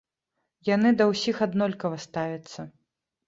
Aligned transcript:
Яны 0.69 0.89
да 1.01 1.05
ўсіх 1.11 1.43
аднолькава 1.47 1.97
ставяцца. 2.07 2.59